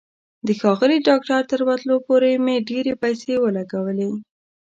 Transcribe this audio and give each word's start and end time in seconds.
د 0.47 0.47
ښاغلي 0.59 0.97
ډاکټر 1.07 1.41
تر 1.51 1.59
ورتلو 1.67 1.95
پورې 2.07 2.31
مې 2.45 2.55
ډېرې 2.69 2.93
پیسې 3.03 3.33
ولګولې. 3.43 4.09